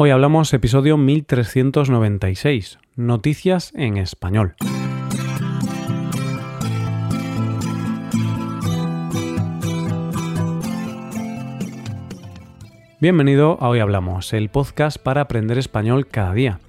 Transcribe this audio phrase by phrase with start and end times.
[0.00, 4.54] Hoy hablamos episodio 1396, Noticias en Español.
[13.00, 16.60] Bienvenido a Hoy Hablamos, el podcast para aprender español cada día.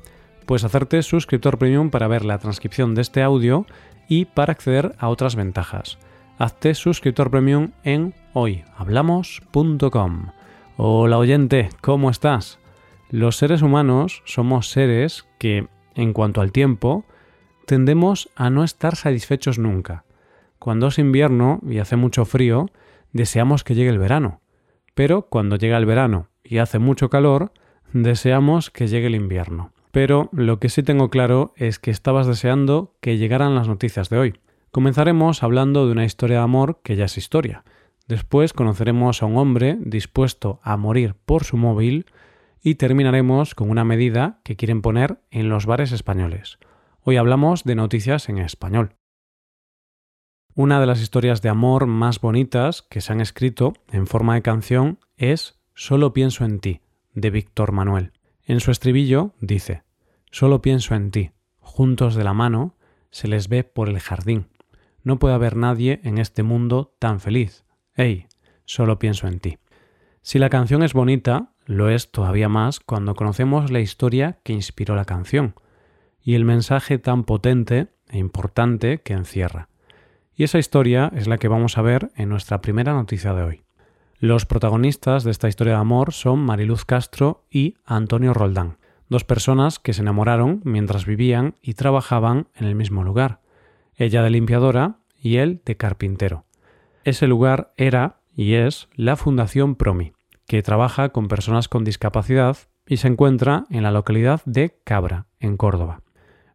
[0.48, 3.68] Puedes hacerte suscriptor premium para ver la transcripción de este audio
[4.08, 6.00] y para acceder a otras ventajas.
[6.40, 10.32] Hazte suscriptor premium en hoyhablamos.com.
[10.78, 12.60] Hola oyente, ¿cómo estás?
[13.12, 17.06] Los seres humanos somos seres que, en cuanto al tiempo,
[17.66, 20.06] tendemos a no estar satisfechos nunca.
[20.60, 22.68] Cuando es invierno y hace mucho frío,
[23.12, 24.42] deseamos que llegue el verano.
[24.94, 27.52] Pero cuando llega el verano y hace mucho calor,
[27.94, 29.72] deseamos que llegue el invierno.
[29.92, 34.20] Pero lo que sí tengo claro es que estabas deseando que llegaran las noticias de
[34.20, 34.40] hoy.
[34.70, 37.64] Comenzaremos hablando de una historia de amor que ya es historia.
[38.08, 42.06] Después conoceremos a un hombre dispuesto a morir por su móvil
[42.62, 46.60] y terminaremos con una medida que quieren poner en los bares españoles.
[47.02, 48.96] Hoy hablamos de noticias en español.
[50.56, 54.42] Una de las historias de amor más bonitas que se han escrito en forma de
[54.42, 56.82] canción es Solo pienso en ti,
[57.14, 58.12] de Víctor Manuel.
[58.44, 59.84] En su estribillo dice
[60.32, 62.76] Solo pienso en ti, juntos de la mano,
[63.12, 64.48] se les ve por el jardín.
[65.02, 67.64] No puede haber nadie en este mundo tan feliz.
[67.96, 68.28] ¡Ey!
[68.66, 69.58] Solo pienso en ti.
[70.22, 74.96] Si la canción es bonita, lo es todavía más cuando conocemos la historia que inspiró
[74.96, 75.54] la canción
[76.20, 79.70] y el mensaje tan potente e importante que encierra.
[80.36, 83.62] Y esa historia es la que vamos a ver en nuestra primera noticia de hoy.
[84.18, 89.78] Los protagonistas de esta historia de amor son Mariluz Castro y Antonio Roldán, dos personas
[89.78, 93.42] que se enamoraron mientras vivían y trabajaban en el mismo lugar,
[93.96, 96.46] ella de limpiadora y él de carpintero.
[97.04, 100.14] Ese lugar era y es la Fundación Promi,
[100.50, 105.58] que trabaja con personas con discapacidad y se encuentra en la localidad de Cabra, en
[105.58, 106.02] Córdoba.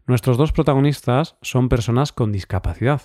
[0.05, 3.03] Nuestros dos protagonistas son personas con discapacidad.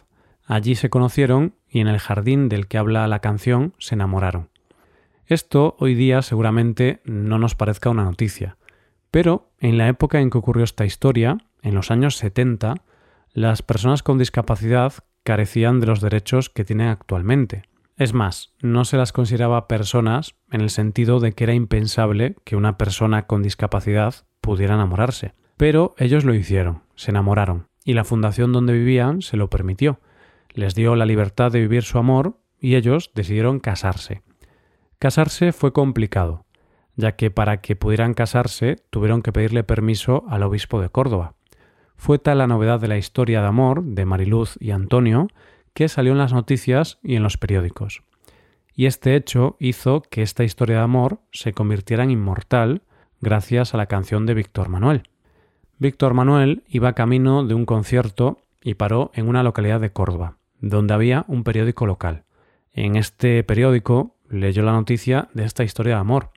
[0.47, 4.49] Allí se conocieron y en el jardín del que habla la canción se enamoraron.
[5.27, 8.58] Esto hoy día seguramente no nos parezca una noticia,
[9.11, 12.77] pero en la época en que ocurrió esta historia, en los años 70,
[13.31, 14.93] las personas con discapacidad
[15.23, 17.68] carecían de los derechos que tienen actualmente.
[17.99, 22.55] Es más, no se las consideraba personas en el sentido de que era impensable que
[22.55, 25.33] una persona con discapacidad pudiera enamorarse.
[25.58, 29.99] Pero ellos lo hicieron, se enamoraron, y la fundación donde vivían se lo permitió.
[30.54, 34.23] Les dio la libertad de vivir su amor y ellos decidieron casarse.
[34.98, 36.45] Casarse fue complicado,
[36.95, 41.36] ya que para que pudieran casarse tuvieron que pedirle permiso al obispo de Córdoba.
[41.98, 45.27] Fue tal la novedad de la historia de amor de Mariluz y Antonio
[45.79, 48.03] que salió en las noticias y en los periódicos.
[48.75, 52.81] Y este hecho hizo que esta historia de amor se convirtiera en inmortal
[53.21, 55.03] gracias a la canción de Víctor Manuel.
[55.77, 60.93] Víctor Manuel iba camino de un concierto y paró en una localidad de Córdoba, donde
[60.93, 62.25] había un periódico local.
[62.73, 66.31] En este periódico leyó la noticia de esta historia de amor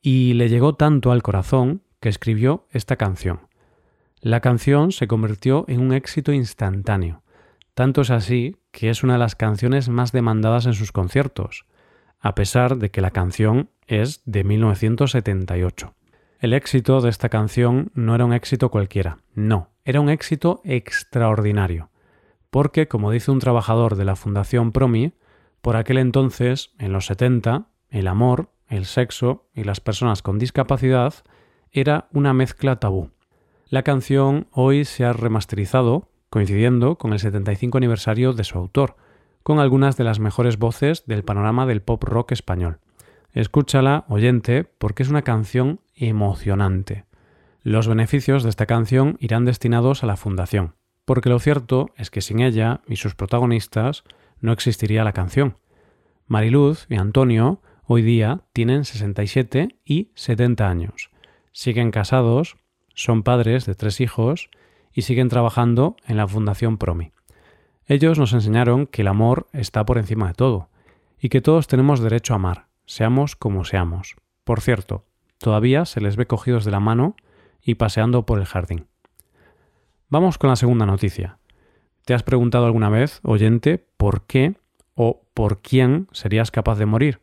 [0.00, 3.40] y le llegó tanto al corazón que escribió esta canción.
[4.22, 7.22] La canción se convirtió en un éxito instantáneo
[7.80, 11.64] tanto es así que es una de las canciones más demandadas en sus conciertos,
[12.20, 15.94] a pesar de que la canción es de 1978.
[16.40, 21.88] El éxito de esta canción no era un éxito cualquiera, no, era un éxito extraordinario,
[22.50, 25.14] porque, como dice un trabajador de la Fundación Promi,
[25.62, 31.14] por aquel entonces, en los 70, el amor, el sexo y las personas con discapacidad
[31.72, 33.08] era una mezcla tabú.
[33.70, 38.96] La canción hoy se ha remasterizado coincidiendo con el 75 aniversario de su autor,
[39.42, 42.78] con algunas de las mejores voces del panorama del pop rock español.
[43.32, 47.04] Escúchala, oyente, porque es una canción emocionante.
[47.62, 50.74] Los beneficios de esta canción irán destinados a la Fundación,
[51.04, 54.04] porque lo cierto es que sin ella y sus protagonistas
[54.40, 55.58] no existiría la canción.
[56.26, 61.10] Mariluz y Antonio hoy día tienen 67 y 70 años.
[61.52, 62.56] Siguen casados,
[62.94, 64.50] son padres de tres hijos
[64.92, 67.12] y siguen trabajando en la Fundación Promi.
[67.86, 70.68] Ellos nos enseñaron que el amor está por encima de todo
[71.20, 74.16] y que todos tenemos derecho a amar, seamos como seamos.
[74.44, 75.04] Por cierto,
[75.38, 77.16] todavía se les ve cogidos de la mano
[77.62, 78.86] y paseando por el jardín.
[80.08, 81.38] Vamos con la segunda noticia.
[82.04, 84.54] ¿Te has preguntado alguna vez, oyente, por qué
[84.94, 87.20] o por quién serías capaz de morir?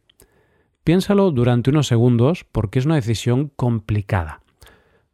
[0.84, 4.42] Piénsalo durante unos segundos porque es una decisión complicada.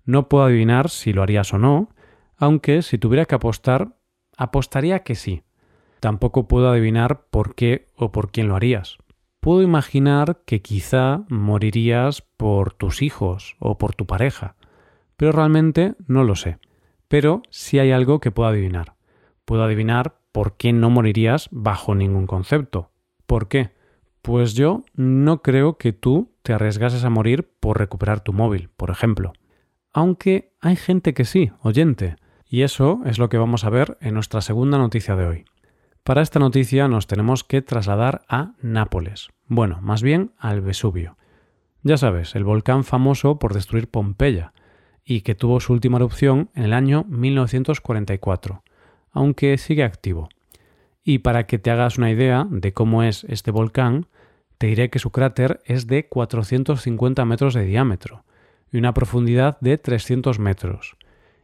[0.06, 1.90] No puedo adivinar si lo harías o no,
[2.44, 3.96] aunque si tuviera que apostar,
[4.36, 5.44] apostaría que sí.
[6.02, 8.98] Tampoco puedo adivinar por qué o por quién lo harías.
[9.40, 14.56] puedo imaginar que quizá morirías por tus hijos o por tu pareja,
[15.18, 16.60] pero realmente no lo sé.
[17.08, 18.96] Pero sí hay algo que puedo adivinar.
[19.46, 22.92] Puedo adivinar por qué no morirías bajo ningún concepto.
[23.26, 23.72] ¿Por qué?
[24.22, 28.90] Pues yo no creo que tú te arriesgases a morir por recuperar tu móvil, por
[28.90, 29.34] ejemplo.
[29.94, 32.16] Aunque hay gente que sí, oyente,
[32.54, 35.46] y eso es lo que vamos a ver en nuestra segunda noticia de hoy.
[36.04, 41.18] Para esta noticia nos tenemos que trasladar a Nápoles, bueno, más bien al Vesubio.
[41.82, 44.54] Ya sabes, el volcán famoso por destruir Pompeya,
[45.04, 48.62] y que tuvo su última erupción en el año 1944,
[49.12, 50.30] aunque sigue activo.
[51.04, 54.06] Y para que te hagas una idea de cómo es este volcán,
[54.60, 58.26] te diré que su cráter es de 450 metros de diámetro
[58.72, 60.98] y una profundidad de 300 metros,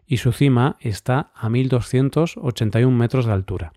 [0.09, 3.73] y su cima está a 1281 metros de altura.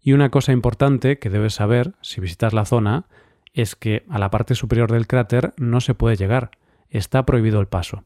[0.00, 3.04] Y una cosa importante que debes saber si visitas la zona
[3.52, 6.52] es que a la parte superior del cráter no se puede llegar,
[6.88, 8.04] está prohibido el paso.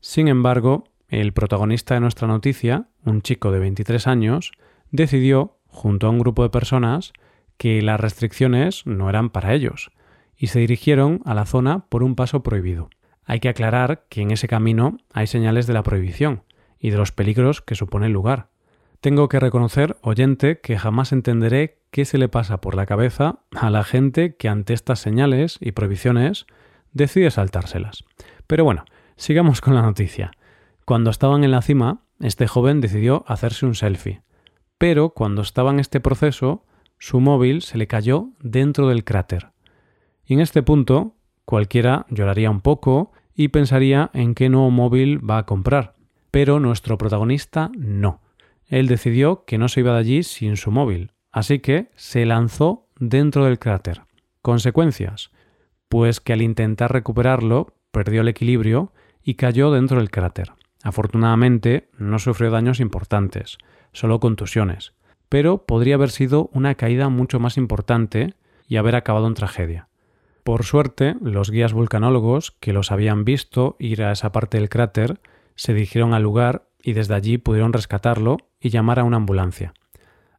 [0.00, 4.52] Sin embargo, el protagonista de nuestra noticia, un chico de 23 años,
[4.90, 7.12] decidió junto a un grupo de personas
[7.58, 9.90] que las restricciones no eran para ellos,
[10.38, 12.88] y se dirigieron a la zona por un paso prohibido.
[13.26, 16.44] Hay que aclarar que en ese camino hay señales de la prohibición
[16.78, 18.48] y de los peligros que supone el lugar.
[19.00, 23.70] Tengo que reconocer, oyente, que jamás entenderé qué se le pasa por la cabeza a
[23.70, 26.46] la gente que ante estas señales y prohibiciones
[26.92, 28.04] decide saltárselas.
[28.46, 28.84] Pero bueno,
[29.16, 30.32] sigamos con la noticia.
[30.84, 34.22] Cuando estaban en la cima, este joven decidió hacerse un selfie
[34.78, 36.64] pero cuando estaba en este proceso,
[36.98, 39.50] su móvil se le cayó dentro del cráter.
[40.24, 45.38] Y en este punto, cualquiera lloraría un poco y pensaría en qué nuevo móvil va
[45.38, 45.94] a comprar.
[46.38, 48.20] Pero nuestro protagonista no.
[48.68, 52.86] Él decidió que no se iba de allí sin su móvil, así que se lanzó
[53.00, 54.02] dentro del cráter.
[54.40, 55.32] Consecuencias.
[55.88, 60.52] Pues que al intentar recuperarlo, perdió el equilibrio y cayó dentro del cráter.
[60.84, 63.58] Afortunadamente, no sufrió daños importantes,
[63.90, 64.92] solo contusiones,
[65.28, 68.34] pero podría haber sido una caída mucho más importante
[68.68, 69.88] y haber acabado en tragedia.
[70.44, 75.20] Por suerte, los guías vulcanólogos que los habían visto ir a esa parte del cráter
[75.58, 79.74] se dirigieron al lugar y desde allí pudieron rescatarlo y llamar a una ambulancia.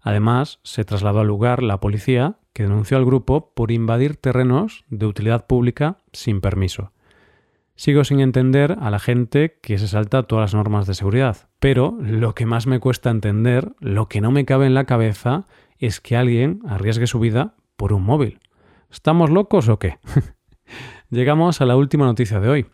[0.01, 5.06] Además, se trasladó al lugar la policía, que denunció al grupo por invadir terrenos de
[5.06, 6.94] utilidad pública sin permiso.
[7.75, 11.50] Sigo sin entender a la gente que se salta todas las normas de seguridad.
[11.60, 15.45] Pero lo que más me cuesta entender, lo que no me cabe en la cabeza,
[15.80, 18.39] es que alguien arriesgue su vida por un móvil.
[18.89, 20.00] ¿Estamos locos o qué?
[21.10, 22.66] Llegamos a la última noticia de hoy.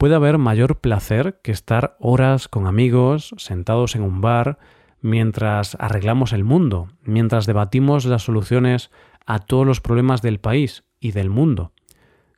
[0.00, 4.58] Puede haber mayor placer que estar horas con amigos, sentados en un bar,
[5.02, 8.90] mientras arreglamos el mundo, mientras debatimos las soluciones
[9.26, 11.72] a todos los problemas del país y del mundo.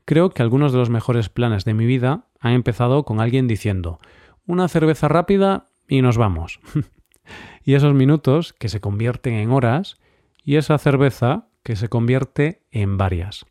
[0.05, 4.01] Creo que algunos de los mejores planes de mi vida han empezado con alguien diciendo
[4.45, 6.59] una cerveza rápida y nos vamos.
[7.65, 10.01] y esos minutos que se convierten en horas
[10.43, 13.47] y esa cerveza que se convierte en varias.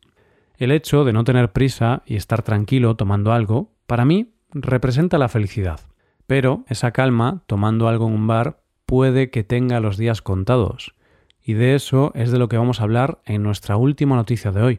[0.58, 5.28] El hecho de no tener prisa y estar tranquilo tomando algo, para mí, representa la
[5.28, 5.78] felicidad.
[6.26, 10.94] Pero esa calma, tomando algo en un bar, puede que tenga los días contados.
[11.42, 14.62] Y de eso es de lo que vamos a hablar en nuestra última noticia de
[14.62, 14.78] hoy.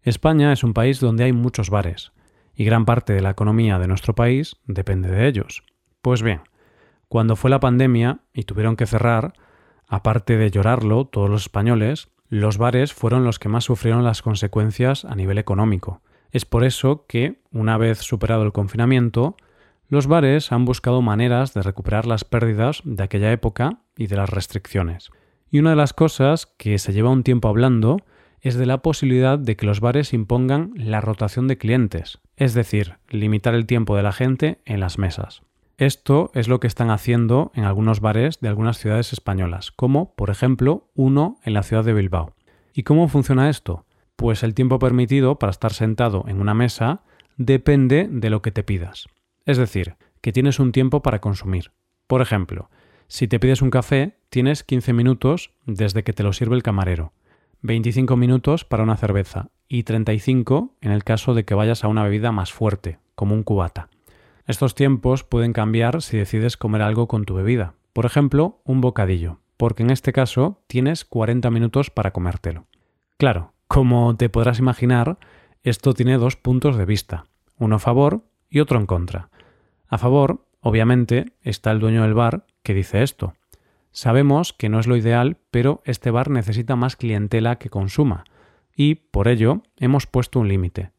[0.00, 2.12] España es un país donde hay muchos bares,
[2.54, 5.62] y gran parte de la economía de nuestro país depende de ellos.
[6.00, 6.40] Pues bien,
[7.08, 9.34] cuando fue la pandemia y tuvieron que cerrar,
[9.88, 15.04] aparte de llorarlo todos los españoles, los bares fueron los que más sufrieron las consecuencias
[15.04, 16.00] a nivel económico.
[16.32, 19.36] Es por eso que, una vez superado el confinamiento,
[19.88, 24.30] los bares han buscado maneras de recuperar las pérdidas de aquella época y de las
[24.30, 25.10] restricciones.
[25.50, 27.98] Y una de las cosas que se lleva un tiempo hablando
[28.40, 32.96] es de la posibilidad de que los bares impongan la rotación de clientes, es decir,
[33.08, 35.42] limitar el tiempo de la gente en las mesas.
[35.78, 40.30] Esto es lo que están haciendo en algunos bares de algunas ciudades españolas, como por
[40.30, 42.32] ejemplo uno en la ciudad de Bilbao.
[42.72, 43.85] ¿Y cómo funciona esto?
[44.16, 47.02] Pues el tiempo permitido para estar sentado en una mesa
[47.36, 49.06] depende de lo que te pidas.
[49.44, 51.72] Es decir, que tienes un tiempo para consumir.
[52.06, 52.70] Por ejemplo,
[53.08, 57.12] si te pides un café, tienes 15 minutos desde que te lo sirve el camarero.
[57.62, 62.02] 25 minutos para una cerveza y 35 en el caso de que vayas a una
[62.02, 63.88] bebida más fuerte, como un cubata.
[64.46, 69.40] Estos tiempos pueden cambiar si decides comer algo con tu bebida, por ejemplo, un bocadillo,
[69.56, 72.66] porque en este caso tienes 40 minutos para comértelo.
[73.16, 75.18] Claro, como te podrás imaginar,
[75.62, 77.26] esto tiene dos puntos de vista,
[77.58, 79.30] uno a favor y otro en contra.
[79.88, 83.34] A favor, obviamente, está el dueño del bar que dice esto,
[83.96, 88.24] Sabemos que no es lo ideal, pero este bar necesita más clientela que consuma,
[88.76, 90.92] y, por ello, hemos puesto un límite.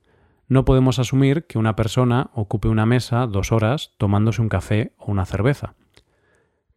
[0.48, 5.12] No podemos asumir que una persona ocupe una mesa dos horas tomándose un café o
[5.12, 5.76] una cerveza.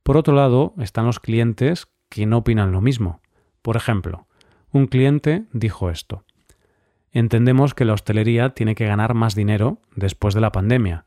[0.02, 3.23] Por otro lado, están los clientes que no opinan lo mismo.
[3.62, 4.26] Por ejemplo,
[4.72, 6.24] un cliente dijo esto.
[7.12, 11.04] Entendemos que la hostelería tiene que ganar más dinero después de la pandemia,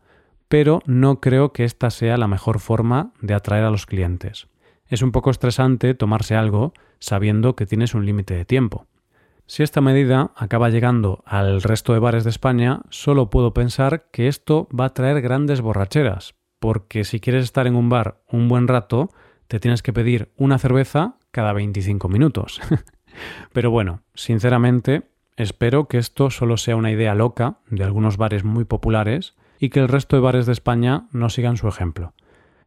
[0.50, 4.48] pero no creo que esta sea la mejor forma de atraer a los clientes.
[4.88, 8.86] Es un poco estresante tomarse algo sabiendo que tienes un límite de tiempo.
[9.46, 14.28] Si esta medida acaba llegando al resto de bares de España, solo puedo pensar que
[14.28, 18.68] esto va a traer grandes borracheras, porque si quieres estar en un bar un buen
[18.68, 19.10] rato,
[19.48, 22.62] te tienes que pedir una cerveza cada 25 minutos.
[23.52, 25.04] Pero bueno, sinceramente,
[25.38, 29.80] espero que esto solo sea una idea loca de algunos bares muy populares y que
[29.80, 32.14] el resto de bares de España no sigan su ejemplo.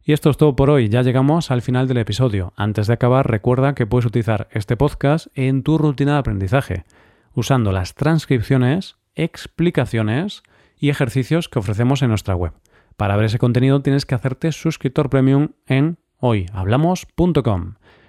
[0.03, 2.53] Y esto es todo por hoy, ya llegamos al final del episodio.
[2.55, 6.85] Antes de acabar, recuerda que puedes utilizar este podcast en tu rutina de aprendizaje,
[7.33, 10.43] usando las transcripciones, explicaciones
[10.79, 12.53] y ejercicios que ofrecemos en nuestra web.
[12.95, 17.75] Para ver ese contenido tienes que hacerte suscriptor premium en hoyhablamos.com.